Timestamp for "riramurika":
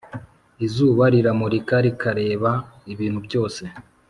1.13-1.75